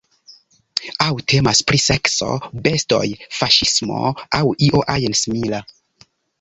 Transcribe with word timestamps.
Aŭ 1.07 1.09
temas 1.33 1.61
pri 1.73 1.81
sekso, 1.83 2.31
bestoj, 2.69 3.03
faŝismo 3.43 4.03
aŭ 4.41 4.43
io 4.73 4.85
ajn 4.99 5.19
simila. 5.25 5.65